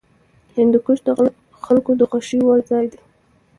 هندوکش 0.55 0.99
د 1.07 1.09
خلکو 1.63 1.91
د 1.97 2.01
خوښې 2.09 2.39
وړ 2.45 2.59
ځای 2.69 2.85
دی. 2.91 2.99